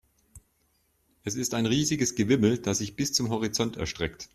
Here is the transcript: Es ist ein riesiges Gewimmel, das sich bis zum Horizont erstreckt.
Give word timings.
Es 1.23 1.35
ist 1.35 1.53
ein 1.53 1.67
riesiges 1.67 2.15
Gewimmel, 2.15 2.57
das 2.57 2.79
sich 2.79 2.95
bis 2.95 3.13
zum 3.13 3.29
Horizont 3.29 3.77
erstreckt. 3.77 4.29